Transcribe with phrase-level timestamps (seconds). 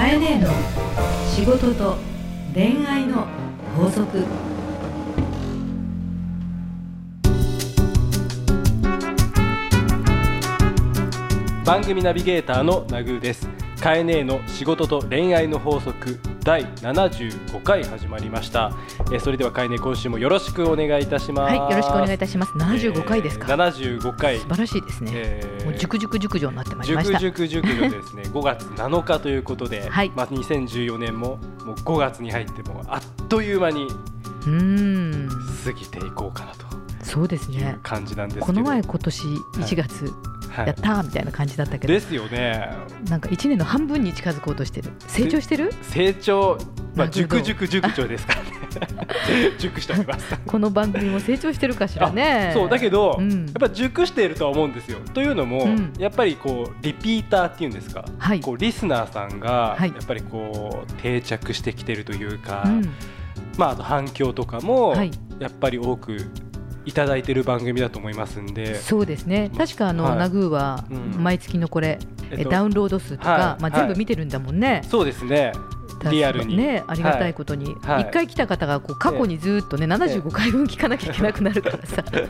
[0.00, 0.48] かえねえの
[1.28, 1.98] 仕事と
[2.54, 3.26] 恋愛の
[3.76, 4.24] 法則。
[11.66, 13.46] 番組ナビゲーターのナグーです。
[13.78, 16.18] カエネーの仕事と恋愛の法則。
[16.42, 18.72] 第75回始まりました
[19.12, 22.52] えーそれではカエネ今週もよろしくお願いいたしますはい、よろしくお願いいたします。
[22.52, 23.46] 75回ですか？
[23.52, 25.10] えー75回素晴らしいですね。
[25.14, 27.18] えーもう熟熟熟女になってまいりました。
[27.18, 33.88] 熟熟熟女ですね 5月7日ということで、はいまあ、2014年ももう5月に入ってもあっという間に
[35.64, 36.69] 過ぎていこうかなと
[37.10, 37.78] そうですね。
[37.82, 40.04] 感じなんですこの前今年1月、
[40.48, 40.66] はい。
[40.68, 42.70] やったーみたいな感じだったけど、ですよね。
[43.08, 44.92] なんか1年の半分に近づこうとしてる。
[45.08, 45.72] 成長してる？
[45.82, 46.56] 成長、
[46.94, 48.50] まあ、熟熟熟女ですからね
[49.58, 52.52] 熟しておりますこの番組も成長してるかしらね。
[52.54, 53.46] そうだけど、うん。
[53.46, 55.00] やっぱ熟しているとは思うんですよ。
[55.12, 55.92] というのも、うん。
[55.98, 58.40] やっぱりこうリピーターっていうんですか、はい。
[58.40, 59.88] こうリスナーさんがはい。
[59.88, 62.82] やっぱりこう定着してきてるというか、うん、
[63.56, 65.10] まああと反響とかもはい。
[65.40, 66.18] やっぱり多くい
[66.92, 69.50] ただいてる番組だと思いますんで、そうですね。
[69.56, 71.98] 確かあの、はいナグーはうん毎月のこれ、
[72.30, 74.82] えっとえダウンロード数とか、はいまあ全はい部見てるんだもんね。
[74.88, 75.52] そうですね。
[76.08, 76.56] リアルに。
[76.56, 78.02] ねありがたいことに、はい。
[78.02, 82.26] 一回来た方がこう過去にずっとね、75回分聞かなきゃいけなくなるからさ、 そうい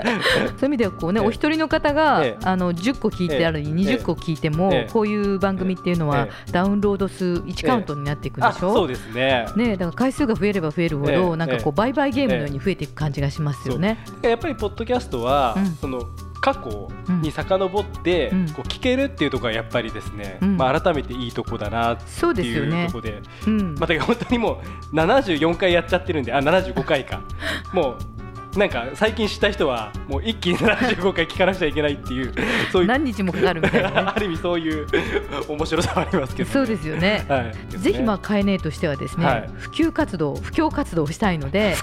[0.63, 1.27] う意味ではこうね、ええ。
[1.27, 2.45] お一人の方が、ええ。
[2.45, 3.97] あの10個聞いてあるにええ。
[3.97, 4.93] 20個聞いても、ええ。
[4.93, 9.47] こういう番組っていうのは、えダウンロード数1カウントになっていくであ、しょ、そうですね。
[9.57, 11.37] ね、だから回数が増えれば増えるほど、ええ。
[11.37, 13.99] なんかこう売買ゲームのように増えていく感じがしますよね。
[14.23, 15.67] やっぱりポッドキャストは、うん。
[15.77, 16.09] その
[16.41, 16.89] 過去
[17.23, 18.49] に遡って、うん。
[18.51, 20.57] こう聞けるっていうところがやっぱりですね、うん。
[20.57, 22.03] まあ改めていいとこだなって
[22.43, 22.99] いうとこ。
[22.99, 23.75] ろで、うん。
[23.75, 27.23] まあ、だから本当にもう74回やっちゃってるんで、あ、75回か。
[27.73, 28.20] もう
[28.57, 32.33] なんか最近知った人はもう一気に75回聞かなくちゃいけないっていう
[32.73, 34.87] そういう何日もかかるみたいな、ね ある意味そういう
[35.49, 37.25] 面白さはありますけど、そうですよね。
[37.29, 39.51] はい、ぜひまあカエネとしてはですね、はい。
[39.57, 41.77] 普及活動普及活動をしたいので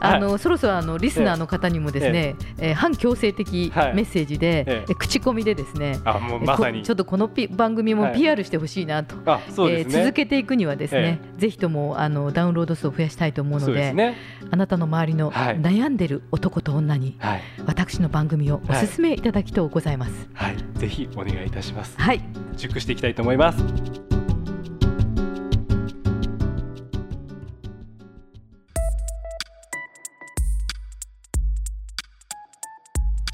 [0.00, 3.94] あのそろそろあのリスナーの方にもですね、えー反強制的はい。
[3.94, 4.84] メッセージで、ええ。
[4.90, 6.80] え口コミでですね、あもうえまさに。
[6.80, 8.20] こちょっとこのピ番組もはい。
[8.20, 14.16] PR してほしいなと、あそうですね、えー続けていくにはですね、ぜひともあのダウンロード数を増やしたいと思うのでね。
[14.50, 17.42] あなたの周りのはい悩んでる男と女にはい。
[17.64, 20.28] 私の番組をお勧めいただきとうございます。
[20.34, 20.56] はい。
[20.74, 21.96] ぜひお願いいたします。
[21.96, 22.20] はい、
[22.56, 23.58] 熟していきたいと思います。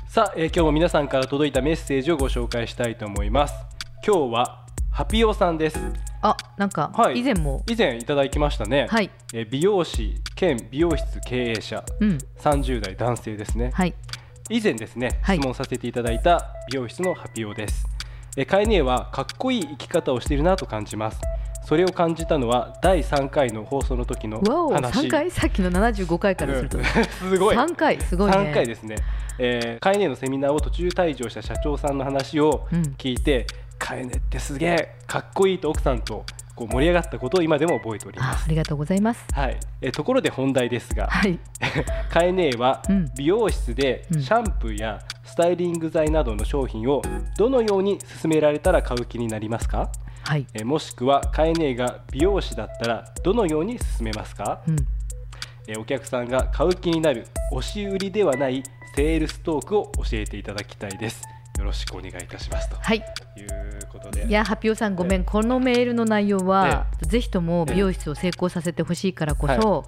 [0.08, 3.54] さあ、えー今日も皆さんから届いたメッセージをご紹介したいと思います。
[4.06, 5.78] 今日はハピオさんです。
[6.20, 7.20] あなんかはい。
[7.20, 13.70] 以前も、以前いただきましたね、はい、えー美容師兼美容室経営者うん、30代男性ですね。
[13.74, 13.94] はい、
[14.50, 15.36] 以前ですね、はい。
[15.36, 17.86] 質問させていただいた美容室のハピオです。
[18.36, 21.20] えカエネはかっこいい生き方をしているなと感じます。
[21.64, 25.06] それを感じたのは第3回の放送の時の話。
[25.06, 25.30] 3回？
[25.30, 26.84] さっきの75回からすると、うん。
[27.06, 27.56] すごい。
[27.56, 28.00] 3回？
[28.00, 28.36] すごいね。
[28.36, 28.96] 3回ですね、
[29.38, 32.82] えー、カエネのセミナーを途中退場した社長さんの話をうん。
[32.98, 33.46] 聞いて、
[33.78, 36.24] カエネってすげえかっこいいと奥さんと
[36.62, 38.42] こう盛り上がったことを今でも覚えております。
[38.42, 39.24] あありがとうございます。
[39.32, 41.38] はい、えーところで本題ですが、はい、
[42.10, 43.10] カエネはうん。
[43.16, 44.22] 美容室でうん。
[44.22, 47.02] シャンプーやスタイリング剤などの商品を
[47.38, 49.90] どのように勧められたら買う気になりますか？
[50.24, 54.76] はい、えーもしくはカエネが美容師だったらどのように勧めますか、うん、
[55.66, 58.62] えーお客さんが買う気になる押し売りではない
[58.94, 61.22] セールストークを教えていただきたいです
[61.58, 62.76] よろしくお願いいたしますと。
[62.76, 63.00] はい、い
[63.42, 64.26] うことで。
[64.26, 69.84] いや、ハッピオさん、ごめん、このメールの内容は、ぜひとも美容室を成功させてほしいからこそ。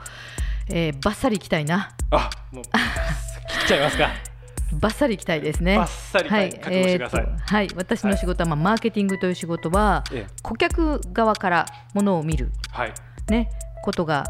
[0.70, 4.08] えーバッサリいきたいな、あもう切っちゃいますか。
[4.72, 5.76] バッサリいきたいですね。
[5.76, 7.18] バッサリはい、えーと
[7.54, 12.94] はい、私の仕事は、まあ、マーケティングという仕事は、え顧客側からものを見る、はい。
[13.28, 13.50] ね、
[13.82, 14.24] ことが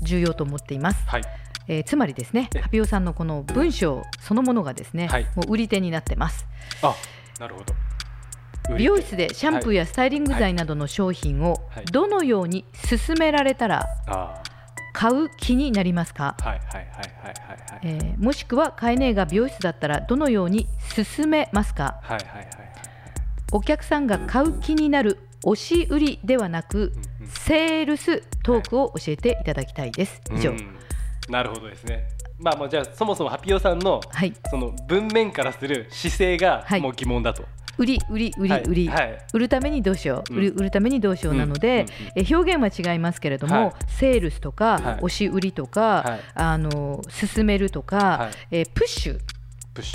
[0.00, 1.04] 重要と思っています。
[1.06, 1.22] はい
[1.68, 5.26] えーつまりですね、えハピオさんのこの文章そのものがですね、はい。
[5.36, 6.46] もう売り手になってます。
[6.82, 6.94] あ
[7.38, 7.74] なるほど。
[8.76, 11.84] 美容室でシャンプーやスタイリング剤などの商品をはい。
[11.86, 12.64] どのように
[13.06, 14.42] 勧められたらあ
[14.92, 17.00] 買う気になりますか、ーはいはいはいはいは
[17.30, 17.80] いはい。
[17.82, 20.66] えーもしくはカエネが美容室だったらどのように
[21.16, 22.00] 勧めますか？
[22.02, 22.48] はいはいはいはい。
[23.52, 26.92] お客さんが買う気になる押し売りではなく
[27.26, 30.20] セールストークを教えていただきたいです。
[30.32, 30.77] 以上、うん
[31.28, 32.08] なるほどですね。
[32.38, 34.32] まあもうじゃあそもそもハピオさんのはい。
[34.50, 36.80] その文面からする姿勢がはい。
[36.80, 37.44] もう疑問だと、
[37.78, 38.62] 売り売り売りはい。
[38.62, 39.18] 売り、はい。
[39.34, 40.38] 売るためにどうしよう、うん。
[40.38, 43.72] 売る売るためにどうしようなので、え表現は違いますけれども、はい。
[43.88, 44.94] セールスとか、はい。
[45.00, 46.20] 押し売りとか、はい。
[46.34, 48.56] あの進めるとか、はい。
[48.58, 49.18] えープッシュ。
[49.74, 49.94] プッシ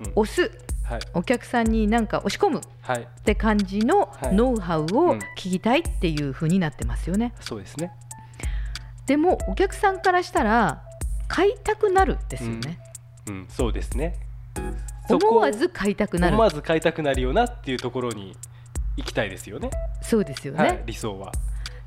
[0.00, 0.12] ュ、うん。
[0.16, 0.42] 押す。
[0.84, 1.00] ははい。
[1.14, 2.60] お客さんになんか押し込む。
[2.80, 3.02] はい。
[3.02, 4.34] って感じのはい。
[4.34, 5.18] ノウハウをうん。
[5.38, 7.32] 聞きたいっていう風になってますよね。
[7.40, 7.92] そうですね
[9.12, 10.82] でもお客さんからしたら
[11.28, 12.78] 買いたくなるですよね。
[13.28, 13.46] うん。
[13.46, 14.14] そうですね。
[15.10, 16.32] 思わず買いたくなる。
[16.32, 18.34] 思わず買いたくなるよなっていうところに
[18.96, 19.68] 行きたいですよね。
[20.00, 20.58] そうですよね。
[20.58, 21.30] はい、理想は。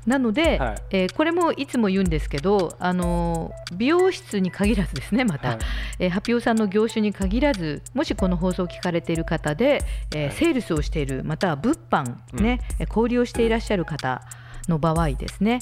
[0.06, 0.82] なので、はい。
[0.90, 5.58] えーこれもいつも言うんですけど、あのー美容室に限らずですねまた、はい。
[5.98, 9.80] えーハピオさんの業種に限らずもしこの放送を聞かれている方で、
[10.14, 10.32] えーはい。
[10.32, 12.04] セールスをしているまたは物販、
[12.40, 14.22] ねえー小売りをしていらっしゃる方
[14.68, 15.58] の場合ですね、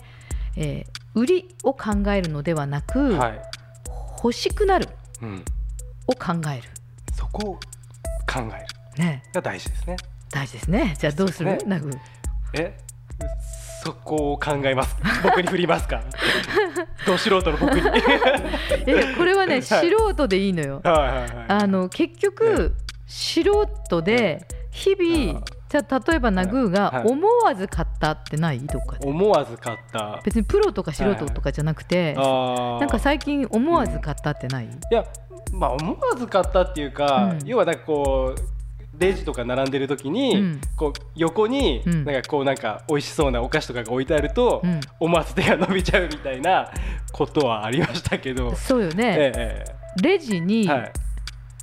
[0.58, 3.40] えー売りを考えるのではなく、はい。
[4.22, 4.88] 欲しくなる
[5.22, 5.44] うん、
[6.06, 6.61] を考え
[7.14, 7.61] そこを考
[8.37, 8.49] える。
[8.96, 9.96] る、ね、が大事ですね。
[10.31, 10.96] 大事ですね。
[10.99, 11.70] じゃあどうする、そうですね。
[11.76, 11.90] ナグ。
[12.55, 12.76] え？
[13.84, 14.96] そこを考えます。
[15.22, 16.02] 僕に振りますか？
[17.06, 17.81] ど素人の僕に。
[17.82, 18.00] はい
[18.87, 19.62] いやこれはね、はい。
[19.62, 19.82] 素
[20.14, 20.81] 人でいいのよ。
[20.82, 22.75] はいはいあの結局、
[23.06, 23.43] 素
[23.87, 25.43] 人で日々、
[25.74, 27.08] じゃあ例えばナグーがはい。
[27.08, 28.60] 思わず買ったってない？
[28.60, 29.08] どっかで。
[29.08, 30.20] 思わず買った。
[30.24, 32.78] 別にプロとか素人とかじゃなくて、あー。
[32.78, 35.04] なんか最近思わず買ったってない、いや
[35.52, 37.46] まあ思わず買ったっていうか、うん。
[37.48, 40.60] 要はなんかこうレジとか並んでる時に、うん。
[40.76, 42.04] こう横に、うん。
[42.04, 44.80] なんかこうなんか美味しそうなお菓子とかが置いてあると、うん。
[45.00, 46.70] 思わず手が伸びちゃうみたいな
[47.12, 49.64] ことはありましたけど、そうよね、え
[50.00, 50.92] レジにえはい。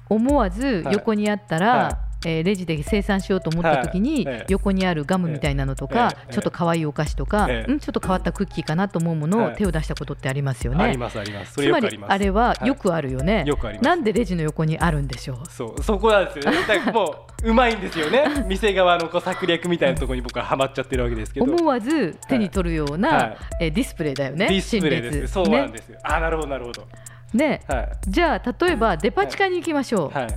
[0.09, 6.33] 思わず横にあったら、はいえーレジで生産しようと思った時に、横にあるガムみたいなのとか、ええ。
[6.33, 7.71] ちょっと可愛いお菓子とか、ええ。
[7.71, 9.55] うんちょっと変わったクッキーかなと思うものをはい。
[9.55, 10.83] 手を出したことってありますよね。
[10.83, 11.53] ありますあります。
[11.53, 12.67] それつまりあれははい。
[12.67, 13.85] よくあるよね、よくあります。
[13.87, 15.45] なんでレジの横にあるんでしょう？
[15.49, 16.57] そうそこなんですよね。
[16.93, 18.45] もううまいんですよね。
[18.47, 21.45] 店側のこう策略みたいなところに僕はハマっちゃってるわけですけど。
[21.45, 23.37] 思わず手に取るような、はい。
[23.61, 24.47] えーディスプレイだよね。
[24.47, 25.33] ディスプレイです。
[25.33, 26.87] そうなんですよ、あなるほどなるほど。
[27.33, 27.61] ね。
[27.67, 27.89] はい。
[28.07, 30.35] じゃあ例えばデパ地下に行きましょう、はいはい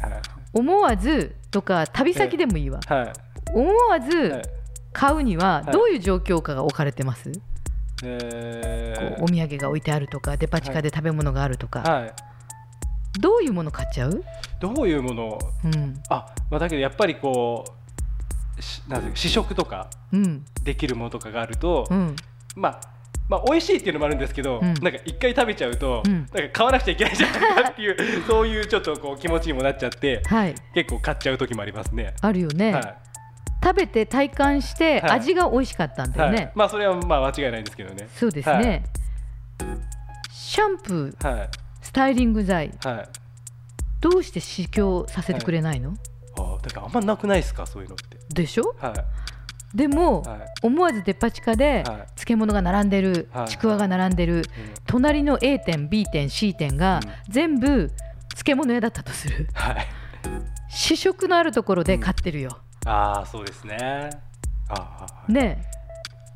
[0.54, 3.12] 思わずとか旅先でもいいわ、はい。
[3.52, 4.42] 思わはいず
[4.92, 7.30] 買うにははいどういう状況下が置かれてます、
[8.02, 12.12] えーこうお土産が置いてあるとかデパ地下で食べ物があるとか、はい。
[13.20, 14.24] どういうもの買っちゃう、
[14.60, 15.28] どういうもの？
[15.28, 16.00] をうん。
[16.08, 17.64] あ、まあ、だけどやっぱりこ
[18.58, 20.44] うしなんうか試食とかうん。
[20.62, 22.16] できるものとかがあると、うん、
[22.56, 22.80] まあ
[23.28, 24.74] まあ美味しいっていうのもあるんですけど、うん。
[24.74, 26.12] なんか一回食べちゃうと、うん。
[26.12, 27.96] なんか買わなくちゃいけないじゃないかっていう
[28.28, 30.54] そういうちょっとこう気持ちにもなっちゃってはい。
[30.74, 32.14] 結構買っちゃう時もありますね。
[32.20, 32.94] あるよね、はい。
[33.62, 35.10] 食べて体感してはい。
[35.12, 38.08] 味が美味しかったんだよね、はい、まあそれはまあ間違いないんですけどね。
[38.14, 38.84] そうですね、
[40.30, 41.48] シャンプーはい。
[41.80, 43.08] スタイリング剤はい。
[44.00, 45.94] どうして試供させてくれないの、
[46.36, 47.64] あだからあんまなくないですか？
[47.64, 48.18] そういうのって。
[48.34, 48.74] でしょ？
[48.78, 48.94] はい
[49.74, 50.40] でも、はい。
[50.62, 52.06] 思わずデパ地下ではい。
[52.16, 53.48] 漬物が並んでる、はい。
[53.48, 54.42] ちくわが並んでる、うん。
[54.86, 57.32] 隣の A 店 B 店 C 店がうん。
[57.32, 57.90] 全部
[58.30, 59.48] 漬物屋だったとする。
[59.54, 59.86] はい。
[60.68, 64.10] 試食のあるところで買ってるよ、ああそうですね。
[64.68, 65.74] ああねえ。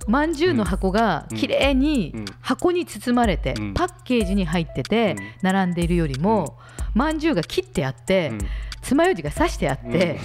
[0.06, 1.36] まんじゅうの箱がうん。
[1.36, 2.24] きれいにうん。
[2.40, 3.74] 箱に包まれて、うん。
[3.74, 5.24] パッケージに入っててうん。
[5.42, 6.58] 並んでいるよりも、
[6.94, 7.18] まん。
[7.18, 8.38] じゅうが切ってあって、うん。
[8.82, 10.18] 爪楊枝が刺してあって、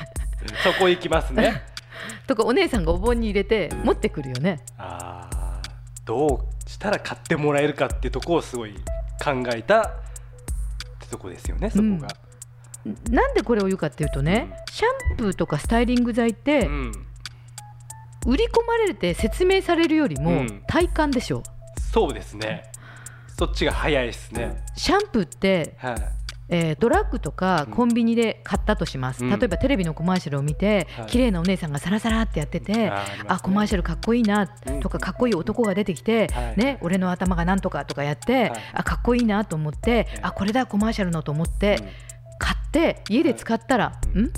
[0.62, 1.62] そこ行きますね。
[2.26, 4.60] とかお姉さんがお盆に入れて持ってくるよね。
[4.78, 5.62] ああ
[6.04, 8.74] どうしたら買ってもらえるかってとこをすごい
[9.22, 9.90] 考えたっ
[11.00, 12.08] てとこですよねそこが。
[13.10, 16.92] なんでこれを言うかっていうとね、シャンプーとかスタイリング剤ってうん、
[18.26, 21.42] 売り込まれて説明されるよりもうん体感でしょ、
[21.92, 22.62] そうですね。
[23.36, 24.62] そっちが早いですね。
[24.76, 25.96] シャンプーって、はい。
[26.48, 27.72] えードラッグとかうん。
[27.72, 29.30] コンビニで買ったとします、うん。
[29.30, 31.06] 例えばテレビのコマーシャルを見て、はい。
[31.06, 33.02] 綺麗なお姉さんがサラサラってやってて、あね。
[33.28, 34.80] あコマーシャルかっこいいなうん。
[34.80, 36.56] とかかっこいい男が出てきて、はい。
[36.56, 38.62] ね、俺の頭がなんとかとかやって、はい。
[38.74, 41.88] あかっこいいなと思って、ええあこれだコマーシャルのと思って、うん。
[42.38, 44.24] 買って家で使ったら、うんん。
[44.24, 44.32] うん？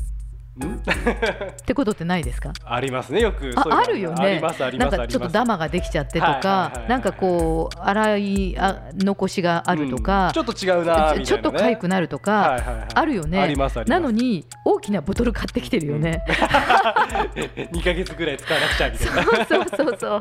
[1.60, 2.52] ってことってないですか？
[2.64, 3.52] ありますねよく。
[3.56, 4.40] ああるよね。
[4.78, 10.32] なんかちょっとダマができちゃってとかはいなんかこう洗いあ残しがあるとか、うん。
[10.32, 13.40] ちょっと違うなみたいな、ね、ちょっと痒くなるとか、あるよね。
[13.40, 14.00] ありますあります。
[14.00, 16.24] なのに大きなボトル買ってきてるよね、
[17.72, 19.46] 2ヶ月ぐらい使わなくちゃみたいな。
[19.46, 20.20] そうそうそう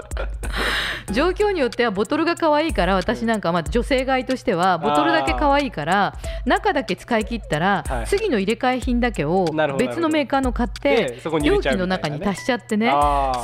[1.11, 6.13] 状況によってはボトルが可愛いから私なんかまあ女性買いとしてはボトルだけ可愛いから
[6.45, 8.07] 中だけ使い切ったら、はい。
[8.07, 9.45] 次の入れ替え品だけを
[9.77, 12.91] 別のメーカーの買って容器の中に足しちゃってね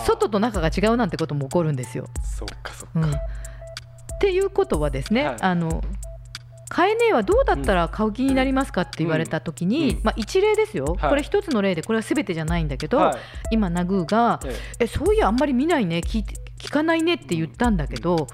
[0.06, 2.08] 外と中が違うなんてことも起こるんですよ。
[2.24, 3.18] そっかそっか、うん、っ
[4.20, 5.38] ていうことはですね、はい。
[5.42, 5.84] あの
[6.70, 11.10] 買えねえはどうだったら買う気になりますかって言われたときに、うんまあ、一例ですよ、はい。
[11.12, 13.16] これ一つの例でこれは全てじゃないんだけど、はい。
[13.52, 14.50] 今ナグーがえ
[14.80, 14.84] え。
[14.86, 18.28] えそういやあんまり見ないね聞いて聞かないねって言ったんだけど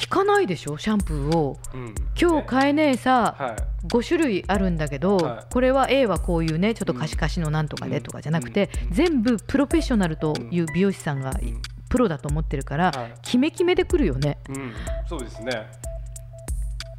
[0.00, 1.58] 聞かないでしょシャンプーを。
[1.74, 1.94] うん。
[2.20, 5.52] 今日買えねえさはい5種類あるんだけど、はい。
[5.52, 8.94] これは A はこういうねちょっと貸し貸しのなんとかでとかじゃなくて、うん。
[8.94, 11.60] 全部プロフェッショナルという美容師さんがうん。
[11.90, 13.14] プロだと思ってるから、はい。
[13.22, 14.38] キメキメでくるよね。
[14.48, 14.72] うん。
[15.08, 15.66] そうですね。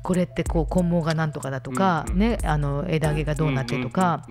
[0.04, 2.20] これってこう根毛がなんとかだとか、うんうん。
[2.20, 4.26] ね、あの枝毛がどうなってとか、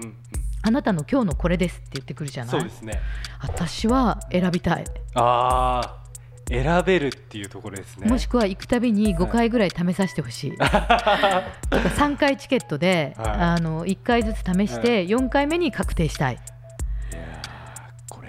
[0.62, 2.60] あなたの今日のこれですって言ってくるじゃない？
[2.60, 3.00] そうですね。
[3.40, 4.84] 私は選びたい、
[5.16, 6.03] ああ
[6.48, 8.08] 選べるっていうところですね。
[8.08, 13.28] もしくは行くたびに5回ぐらい試させてほしい、 とか3回チケットで、はい。
[13.28, 16.38] あの1回ずつ試して4回目に確定したい。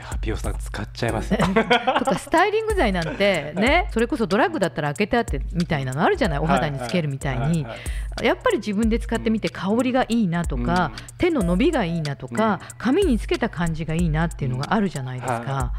[0.05, 1.39] ハピオさん使っちゃいますね。
[1.99, 6.39] とかスタイリング剤なんてねそれこそドラッグだったら開けてあってみたいなのあるじゃない？
[6.39, 7.63] お肌につけるみたいに。
[7.63, 7.75] はは
[8.23, 15.73] やっぱり自分で使ってみて香りがいいなとか、手の伸びがいいなとか、髪につけた感じがいいなっていうのがあるじゃないですか。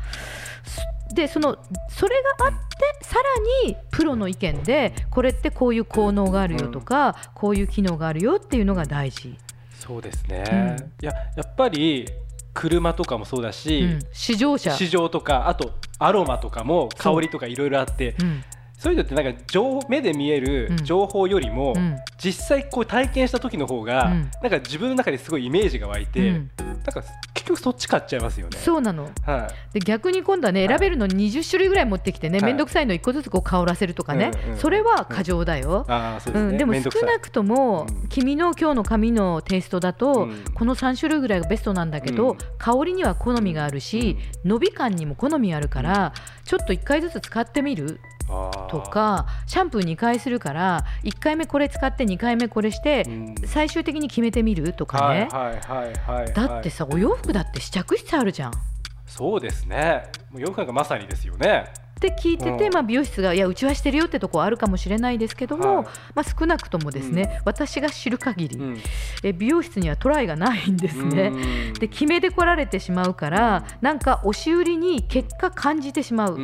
[1.09, 1.59] はでその
[1.89, 2.57] それがあって
[3.03, 3.17] さ
[3.65, 9.39] らにプロの意見でこれってこういう効能があるよとか、こういう機能があるよっていうのが大事、
[9.79, 10.85] そうですね、うん。
[11.03, 12.07] いややっぱり
[12.53, 18.45] 車とかもそうだし、うん、試乗車、市場とかあとアロマとかも香りとかいろいろあってうん。
[18.79, 20.85] そういうのってなんか情目で見えるうん。
[20.85, 21.97] 情報よりも、うん。
[22.19, 24.31] 実際こう体験した時の方が、うん。
[24.43, 26.43] なんか自分の中ですごいイメージが湧いて、
[26.87, 28.59] うんなんか結局そっち買っちゃいますよね。
[28.59, 29.11] そうなの。
[29.25, 29.75] はい。
[29.75, 30.69] で逆に今度はねはい。
[30.69, 32.53] 選べるのに20種類ぐらい持ってきてねはい。
[32.53, 35.85] 面倒くさいの1個ずつこう香らせるとかね、うんうんそれは過剰だよ。
[35.89, 38.09] ああそうですね、うん、でも少なくともうん。
[38.09, 40.45] 君の今日の髪のテイストだと、うん。
[40.55, 42.39] この3種類ぐらいがベストなんだけど、うん。
[42.59, 46.13] 香りには好みがあるし、伸び感にも好みあるから、
[46.45, 48.01] ちょっと1回ずつ使ってみる？
[48.27, 53.35] とかシャンプー2回するから1回目これ使って2回目これして、うん。
[53.47, 58.53] 最終的に決めてみるとかね、はいはいはいはいだってさお洋服だって試着室あるじゃん。
[59.07, 60.11] そうですね。
[60.31, 61.73] もう洋服なんかまさにですよね。
[61.97, 62.73] って聞いてて、うん。
[62.73, 65.85] まあ、美容室がいやうちはしてるよってとこはあるかもしれないですけども、はい。
[66.15, 68.79] まあ、少なくともですね、私が知る限り、うん。
[69.23, 71.29] え美容室にはトライがないんですね。
[71.29, 71.73] うん。
[71.75, 76.39] で決めで来られてしまうからなんか押し売りに結果感じてしまう。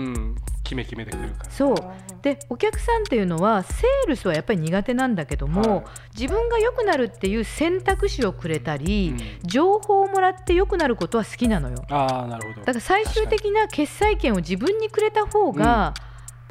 [0.73, 1.51] うん決め決めでくるから。
[1.51, 1.77] そう。
[2.23, 5.85] でお客さんっていうのはセールスはやっぱり苦手なんだけども、はい。
[6.19, 9.49] 自分が良くなるっていう選択肢をくれたり、うん。
[9.49, 11.85] 情報をもらって良くなることは好きなのよ。
[11.91, 12.61] ああなるほど。
[12.61, 15.95] だから最終的な決済権を自分にくれた方が、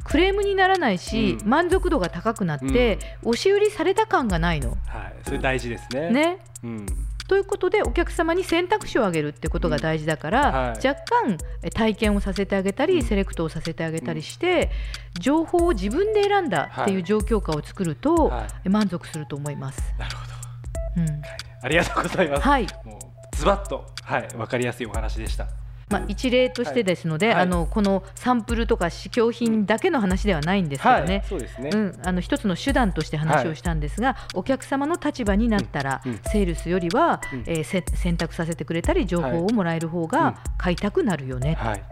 [0.04, 1.48] クレームにならないし、うん。
[1.48, 4.70] 満足度が高くなって、押し売りされた感がないの。
[4.70, 4.78] はい。
[5.24, 6.10] それ大事ですね。
[6.10, 6.86] ね、うん
[7.32, 10.86] ということでお客様に選択肢をあげるってことが大事だから、うんはい。
[10.86, 13.02] 若干え体験をさせてあげたり、うん。
[13.02, 14.70] セレクトをさせてあげたりして、
[15.18, 19.80] 情報を自分で選んだっていう状況下を作ると、はえ満足すると思います。
[19.98, 21.02] なるほど。
[21.02, 21.22] うん。
[21.62, 22.42] ありがとうございます。
[22.42, 22.66] はい。
[22.84, 22.98] も
[23.32, 24.28] うズバッとはい。
[24.36, 25.48] わかりやすいお話でした
[25.92, 27.34] まあ、一例としてですので、はい。
[27.36, 27.44] はい。
[27.44, 31.24] あのこのサンプルとか試供品だけの話ではないんですけどね、はい。
[31.28, 31.70] そうですね。
[31.72, 36.12] うん、あの一つの手段として話をしたんですが、お客様の立場になったら、うん。
[36.12, 36.20] うん。
[36.30, 37.44] セールスよりは、うん。
[37.46, 41.82] えーせ選択させてくれたり情報をもらえる方うんが買いたくなるよね、はい。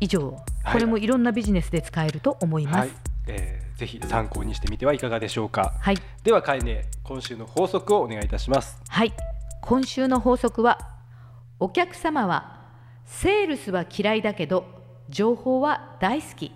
[0.00, 0.36] 以上、
[0.70, 2.76] これもいろんなビジネスで使えると思います。
[2.78, 2.90] はい、
[3.28, 5.74] えーぜひ参考にしてみてはいかがでしょうか。
[5.80, 8.80] はい、ではカイネ今週の法則をお願いいたします。
[8.88, 9.12] はい、
[9.60, 10.78] 今週の法則は
[11.60, 12.55] お客様は
[13.06, 14.64] セールスは嫌いだけど
[15.08, 16.52] 情報は大好き。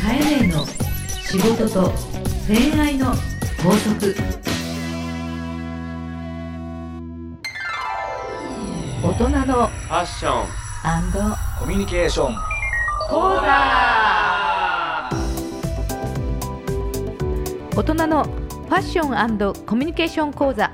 [0.00, 1.90] カエネの仕事と
[2.46, 3.06] 恋愛の
[3.62, 4.14] 法則。
[9.02, 10.46] 大人のファッション。
[11.58, 12.34] コミュニケーション。
[13.08, 14.04] 講座。
[17.74, 20.70] 大人のファッションコミュニケーション講座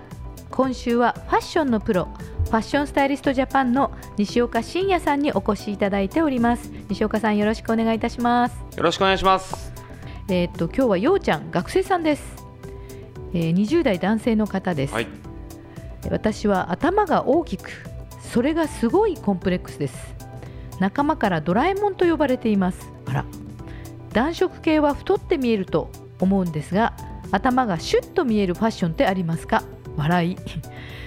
[0.60, 2.10] 今週はファッションのプロ
[2.44, 6.70] ファッションスタイリストジャパンの西岡真也さんにお越しいただいております。
[6.90, 8.58] 西岡さんよろしくお願いいたします。
[8.76, 9.72] よろしくお願いします。
[10.28, 12.44] えーっと今日はようちゃん学生さんです、
[13.32, 15.06] えー20代男性の方です、はい。
[16.10, 17.70] 私は頭が大きく
[18.20, 20.14] それがすごいコンプレックスです。
[20.78, 22.92] 仲間からドラえもんと呼ばれています。
[23.06, 23.24] あら。
[24.12, 25.90] 暖色系は太って見えると
[26.20, 26.92] 思うんですが
[27.30, 29.62] 頭がシュッと見えるファッションってありますか？
[29.96, 30.36] 笑い。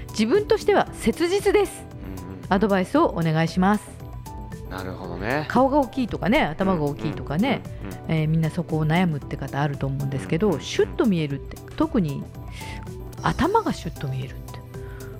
[0.09, 1.83] 自分としては切実です。
[2.49, 4.03] アドバイスをお願いします。
[4.69, 5.45] なるほどね。
[5.49, 7.61] 顔が大きいとかね頭が大きいとかね、
[8.07, 12.23] みんなそこを悩むって方あると思うんですけどシュッと見えるって特に
[13.21, 14.43] 頭がシュッと見えるって。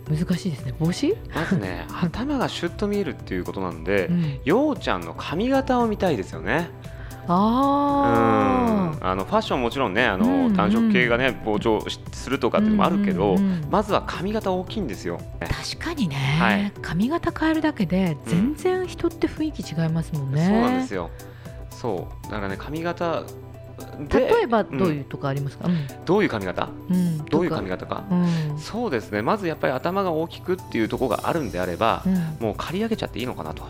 [0.10, 0.74] 難しいですね。
[0.80, 4.40] 帽子、まずね 頭がシュッと見えるっていうことなんで、うん。
[4.44, 6.70] ようちゃんの髪型を見たいですよね
[7.28, 15.20] ああのファッションもちろんねあの、うんうん、暖色系がね膨張するとかっていうのもあるけど、うんうんうん、まずは髪型大きいんですよ。
[15.40, 20.42] 確かにね、はい、髪型変えるだけで全然人って雰囲気違いますもんね。
[20.42, 21.10] うん、そうなんですよ。
[21.70, 22.24] そう。
[22.24, 23.24] だからね髪型
[24.10, 28.16] 例えばどういうとかありますか、うん、どういう髪型、うん、どういう髪型か、う
[28.54, 29.22] ん、そうですね。
[29.22, 32.04] まずやっぱり頭が大きくっていうところがあるんであれば、
[32.40, 33.64] もう刈り上げちゃっていいのかなと。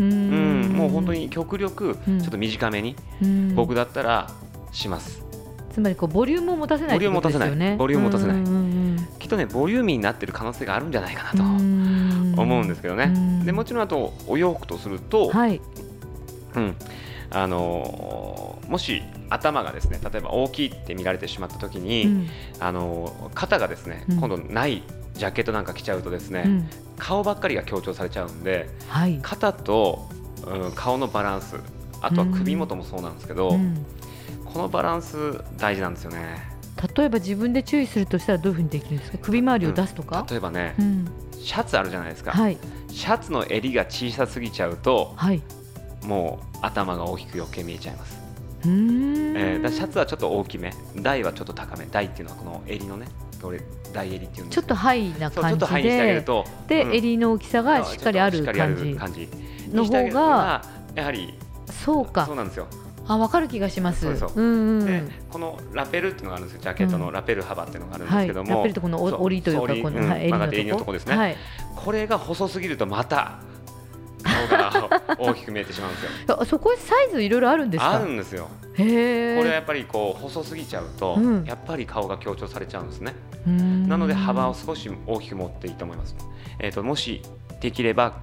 [0.00, 0.72] うん。
[0.74, 2.96] もう本当に極力ちょっと短めに、
[3.54, 4.30] 僕だったら
[4.72, 5.22] します。
[5.72, 7.76] つまりこうボリュームを持たせない、ボリューム持たせない。
[7.76, 8.36] ボリューム持たせない。
[9.18, 13.12] きっとねボリューミーになってる可能性があるんじゃないかなと思うんですけどね。
[13.44, 15.60] でもちろんあとお洋服とすると、はい、
[16.56, 16.74] うん。
[17.32, 22.28] あのー、もし頭がですね例えば大きいって見られてしまった時に、うん、
[22.60, 24.82] あの肩がですね、うん、今度ない
[25.14, 30.08] ジャケットなんか着ちゃうとですね、うん、顔ばっかりが強調されちゃうんで、はい、肩と、
[30.46, 31.56] うん、顔のバランス
[32.00, 33.58] あとは首元もそうなんですけど、
[34.46, 36.48] このバランス大事なんですよね。
[36.96, 39.18] 例えば自分で注意するとしたらどういうふうにできるんですか？
[39.18, 40.74] 首周りを出すとか、例えばね、
[41.38, 42.56] シャツあるじゃないですか、はい、
[42.88, 45.42] シャツの襟が小さすぎちゃうと、はい、
[46.04, 48.19] もう頭が大きく余計見えちゃいます。
[48.64, 53.06] えー、だシャツはちょっと大きめ台はちょっと高め台っていうのはこの襟のね
[53.40, 53.60] これ
[53.92, 56.24] 大襟っていうちょっとハイな感じで
[56.68, 59.28] で、うん、襟の大きさがしっかりある感じ
[59.72, 60.62] の方が
[60.94, 61.34] やはり
[61.70, 62.26] そうか。
[62.26, 62.66] そうなんですよ。
[63.06, 64.02] あ分かる気がします。
[64.02, 64.86] そうそううんうん。
[64.86, 66.62] でこのラペルっていうのがあるんですよ。
[66.62, 71.36] ジャケットのラペル幅っていうのがあるんですけども、はい、ラペルとこの折りというかこの、うん、襟のとこですね、はい。
[71.74, 73.40] これが細すぎるとまた
[75.30, 76.44] 大きく見えてしまうんですよ。
[76.44, 77.90] そこサイズいろいろあるんですか？
[77.92, 78.48] あるんですよ。
[78.74, 83.14] へこれはやっぱりこう細すぎちゃうと、うん、やっぱり顔が強調されちゃうんですね。
[83.88, 86.14] なので幅を少し大きく持っていいと思います。
[86.58, 87.22] えっ、ー、ともし
[87.60, 88.14] できれば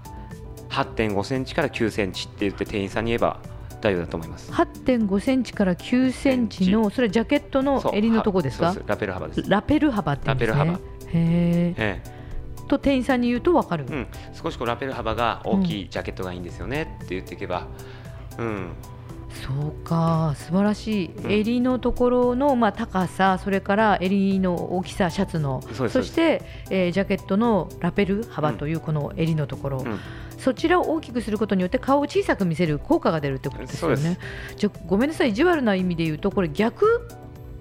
[0.69, 3.39] 8.5センチから9センチって言って店員さんに言えば
[3.81, 4.51] 大丈夫だと思います。
[4.51, 8.75] 8.5センチから9センチのそれジャケットの襟のとこですか？
[8.85, 9.43] ラペル幅です。
[9.49, 10.33] ラペル幅ってね。
[10.33, 10.73] ラペル幅。
[10.73, 10.79] へ
[11.77, 12.16] え。
[12.67, 17.67] と店員さんに言うと分かる、うん、少しこうラペル幅が大きいジャケットがいいんですよねって言っていけば、
[18.37, 18.71] うん、
[19.29, 20.33] そうか。
[20.35, 25.61] 素晴らしい、うん、襟のところの、まあ、高さそれから襟の大きさシャツの。
[25.73, 29.99] そして、えー、ジャケットのラペル幅というこの襟のところ、うん、
[30.37, 34.17] そちらを大きくすることによって顔を小さく見せる効果が出るってことですよね。
[34.55, 35.29] じゃごめんなさい。
[35.29, 37.07] 意地悪な意味で言うとこれ逆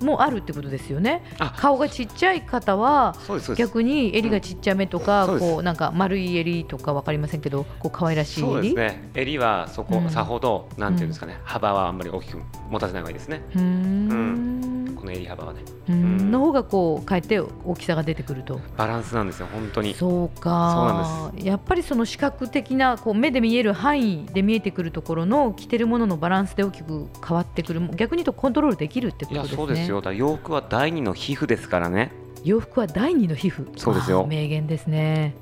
[0.01, 1.23] もあるってことですよね。
[1.57, 3.17] 顔がちっちゃい方は
[3.57, 8.75] 逆に襟がちっちゃめとか、うん、こうなんか丸い襟とかわかりませんけど、こう可愛らしい襟？
[8.75, 9.11] ね。
[9.15, 12.39] 襟はそこ、うん、さほどなんていうんですかね、幅はあんまり大きく
[12.71, 13.43] 持たせない方がいいですね。
[13.55, 14.95] うん。
[14.97, 15.61] この襟幅はね。
[15.89, 16.31] うん。
[16.31, 18.61] の方がこうかえって大きさが出てくると。
[18.77, 19.95] バランスなんですよ本当に。
[19.95, 21.31] そうか。
[21.35, 21.47] そう。
[21.47, 27.81] やっぱりその視覚的なこう目で見える範囲で見えてくるところの着てるもののバランスで大きく変わってくる。
[27.95, 29.86] 逆に言うとコントロールできるってことですね。
[29.87, 30.13] ですよ。
[30.13, 32.13] 洋服は第二の皮膚ですからね。
[32.45, 33.67] 洋服は第二の皮膚。
[33.77, 34.27] そうですよ。
[34.27, 35.35] 名言ですね。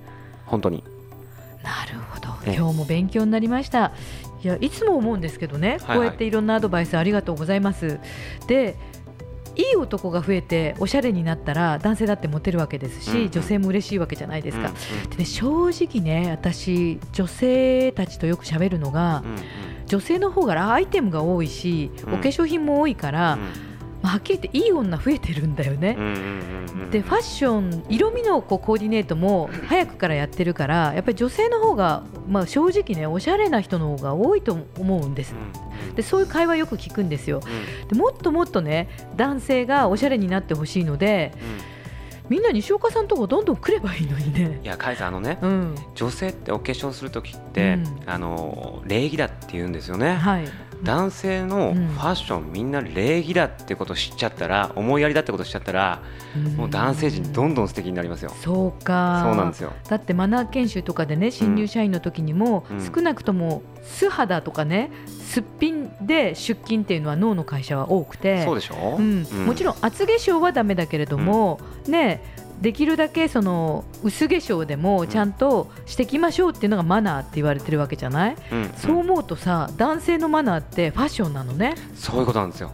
[0.47, 0.85] 本当に。
[1.63, 2.29] なるほど。
[2.47, 3.93] 今日も勉強になりました。
[4.43, 7.99] いやいつも思うんですけどね、こうやっていろんなアドバイスありがとうございます。
[8.47, 8.77] で
[9.57, 19.39] いい男が増えておしゃれになったら男性だってモテるわけですし、女性も嬉しいわけじゃないですか、うんうん、でね、正直ね私女性たちとよくしゃべるのが、うんうん、
[19.87, 23.74] 女性の方がアイテムが多いし、お化粧品も多いから、うん
[24.05, 25.97] まあ、はっきり言っていい女増えてるんだよね。
[26.91, 35.35] でファッション色味のこうコーディネートも早くからやってるからやっぱり女性の方がまあ正直ねおしゃれな人の方が多いと思うんです。
[35.97, 37.41] でそういう会話よく聞くんですよ。
[37.89, 41.33] でもっともっとね男性がおしゃれになってほしいので。
[42.31, 44.59] みんな西岡さんとこどんどん来ればいいのにね。
[44.63, 50.15] いや、カイさん、あのね、うん、女性ってお化粧する時って、うん、あの礼儀だって言うんですよね。
[50.15, 50.49] はい。
[50.85, 56.03] 男性のファッション、みんな礼儀だってことを知っちゃったら思いやりだってことを知っちゃったら、
[56.57, 58.33] もう男性陣どんどん素敵になりますよ。
[58.41, 59.23] そうか。
[59.25, 59.73] そうなんですよ。
[59.89, 68.45] だってマナー研修とかでね新入社員の時にも、少なくとも素肌とかねすっぴんで出勤っていうのは脳の会社は多くて。
[68.45, 72.23] そうでしょ、うん、もちろん厚化粧はだめだけれども、ね
[72.61, 81.75] できるだけその薄化粧でもちゃんとしてきましょうっていうのがマナーって言われてるわけじゃない、うん、そう思うとさ男性のマナーってファッションなのね。
[81.95, 82.73] そういうことなんですよ。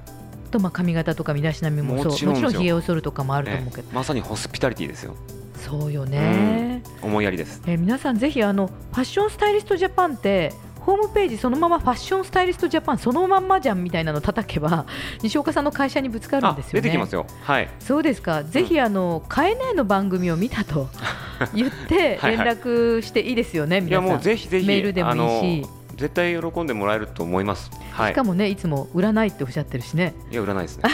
[0.51, 2.07] とまあ髪型とか身だしなみもそう。
[2.07, 5.15] もちろんひげを剃るとかもあると思うけど、まさにホスピタリティですよ。
[5.61, 14.87] そうよね、うん、思いやりです、えー、皆さんぜひあのファッションスタイリストジャパンってホームページそのままファッションスタイリストジャパンそのまんまじゃんみたいなの叩けば
[15.23, 16.81] 西岡さんの会社にぶつかるんですよね。
[16.81, 17.27] 出てきますよ。
[17.43, 17.69] はい。
[17.79, 18.45] そうですか。
[18.45, 20.89] ぜひあのかえねの番組を見たと
[21.55, 23.81] 言って連絡していいですよね。
[23.81, 24.07] 皆さん。
[24.07, 25.81] いやもうぜひぜひメールでもいいし。
[26.01, 30.85] 絶対喜んでもらえると思います、はい、しかもねいつも売らないっておっしゃってるしねいや売らないですね、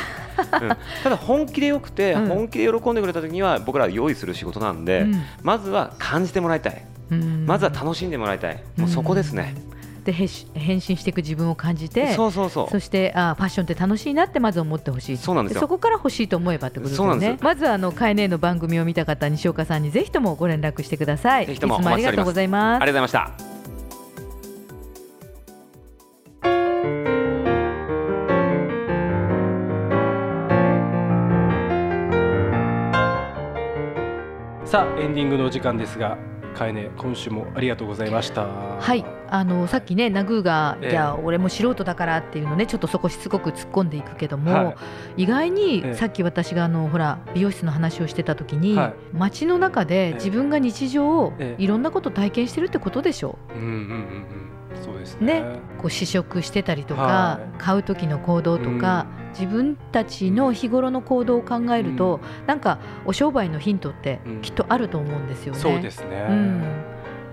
[0.61, 0.69] うん、
[1.05, 6.85] ただ本気でよくて、うん、本気で喜んでくれた時には僕ら用意する仕事なんで、うん、まずは感じてもらいたい、
[7.47, 9.55] まずは楽しんでもらいたいもうそこですね、
[10.07, 12.71] で変身していく自分を感じてそうそうそう。
[12.71, 15.17] そしてあファッションって楽しいなってまず思ってほしい。
[15.17, 17.39] そうなんですそこから欲しいと思えばってことですよね。
[17.43, 21.47] まずはあのカエネの番組を見た方西岡さんにぜひともご連絡してください。
[21.47, 22.83] ぜひともありがとうございます。
[22.83, 23.57] ありがとうございました。
[34.67, 36.19] さあエンディングのお時間ですが
[36.57, 38.47] かえね今週もありがとうございました。
[38.47, 39.05] はい。
[39.29, 44.77] あのさっきねナグーが、えー、いや俺も素人だからっていうのねちょっとそこしつこく突っ込んでいくけども、は
[45.17, 53.37] い、意外に、えー、さっき私があのほら美容室の話をしてた時に、はい、街の中で自分が日常、えー、いろんなこと体験してるってことでしょ？
[53.51, 53.59] う。
[53.59, 54.46] うんうんうんうん
[55.07, 65.59] ですね、ね、こう試食してたりとか、はい、買う時の行動とか、うん、自分たちの日頃の行動を考えると、うん、なんかお商売のヒントってきっとあると思うんですよね。
[65.61, 66.63] そうですね、うん、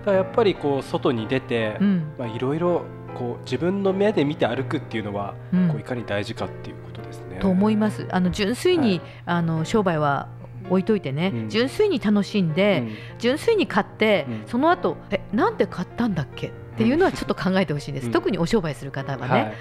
[0.05, 1.77] だやっぱりこう外に出て、
[2.17, 2.83] まあ、いろいろ
[3.15, 7.38] こう自分の目で見て歩くっていうのは、こういかに大事かっていうことですね。
[7.39, 8.07] と思います。
[8.12, 10.29] あの純粋に、はい、あの商売は
[10.69, 16.51] 置いといてね、うん、純粋に楽しんで、うん、純粋に買って、うん、その後えなんで買ったんだっけ？
[16.73, 19.27] っていうのはちょっと考えてほしいです、特にお商売する方はね。
[19.27, 19.53] はい。